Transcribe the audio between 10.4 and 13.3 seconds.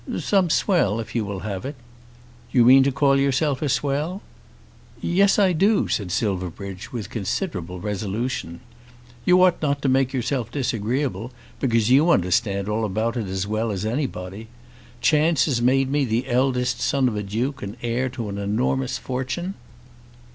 disagreeable, because you understand all about it